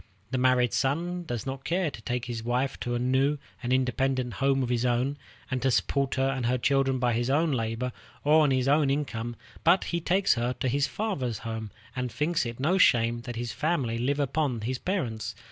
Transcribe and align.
The 0.31 0.39
married 0.39 0.73
son 0.73 1.25
does 1.25 1.45
not 1.45 1.63
care 1.63 1.91
to 1.91 2.01
take 2.01 2.25
his 2.25 2.43
wife 2.43 2.79
to 2.79 2.95
a 2.95 2.97
new 2.97 3.37
and 3.61 3.71
independent 3.71 4.33
home 4.33 4.63
of 4.63 4.69
his 4.69 4.83
own, 4.83 5.15
and 5.51 5.61
to 5.61 5.69
support 5.69 6.15
her 6.15 6.27
and 6.27 6.47
her 6.47 6.57
children 6.57 6.97
by 6.97 7.13
his 7.13 7.29
own 7.29 7.51
labor 7.51 7.91
or 8.23 8.41
on 8.41 8.49
his 8.49 8.67
own 8.67 8.89
income, 8.89 9.35
but 9.63 9.83
he 9.83 10.01
takes 10.01 10.33
her 10.33 10.53
to 10.53 10.67
his 10.69 10.87
father's 10.87 11.37
house, 11.45 11.69
and 11.95 12.11
thinks 12.11 12.47
it 12.47 12.59
no 12.59 12.79
shame 12.79 13.21
that 13.25 13.35
his 13.35 13.51
family 13.53 13.99
live 13.99 14.19
upon 14.19 14.61
his 14.61 14.79
parents. 14.79 15.35